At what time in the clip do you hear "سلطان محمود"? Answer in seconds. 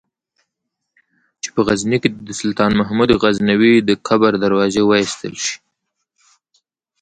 2.41-3.09